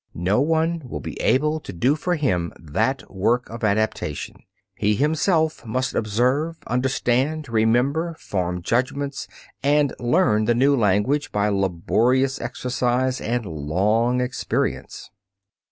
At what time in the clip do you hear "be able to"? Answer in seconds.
0.99-1.71